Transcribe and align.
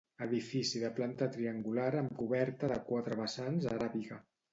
Edifici 0.25 0.79
de 0.83 0.87
planta 0.99 1.27
triangular 1.35 1.89
amb 1.99 2.13
coberta 2.21 2.71
de 2.73 2.79
quatre 2.87 3.19
vessants 3.21 3.69
aràbiga. 3.75 4.19